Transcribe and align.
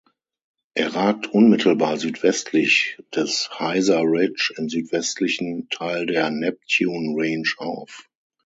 Er 0.73 0.95
ragt 0.95 1.27
unmittelbar 1.27 1.95
südwestlich 1.97 2.97
des 3.13 3.51
Heiser 3.59 3.99
Ridge 4.01 4.51
im 4.57 4.67
südwestlichen 4.67 5.69
Teil 5.69 6.07
der 6.07 6.31
Neptune 6.31 7.13
Range 7.15 7.47
auf. 7.59 8.09